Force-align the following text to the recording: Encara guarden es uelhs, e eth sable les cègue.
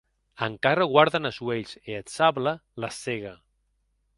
Encara 0.45 0.87
guarden 0.93 1.29
es 1.29 1.37
uelhs, 1.49 1.75
e 1.89 1.99
eth 1.99 2.13
sable 2.17 2.55
les 2.85 2.95
cègue. 3.03 3.35